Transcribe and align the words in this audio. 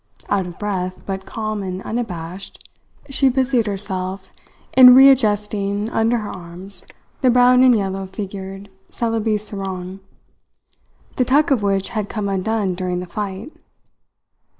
Out 0.29 0.47
of 0.47 0.57
breath, 0.57 1.05
but 1.05 1.27
calm 1.27 1.61
and 1.61 1.79
unabashed, 1.83 2.67
she 3.11 3.29
busied 3.29 3.67
herself 3.67 4.31
in 4.75 4.95
readjusting 4.95 5.91
under 5.91 6.17
her 6.17 6.31
arms 6.31 6.87
the 7.21 7.29
brown 7.29 7.61
and 7.61 7.75
yellow 7.75 8.07
figured 8.07 8.71
Celebes 8.89 9.43
sarong, 9.43 9.99
the 11.17 11.23
tuck 11.25 11.51
of 11.51 11.61
which 11.61 11.89
had 11.89 12.09
come 12.09 12.29
undone 12.29 12.73
during 12.73 12.99
the 12.99 13.05
fight. 13.05 13.51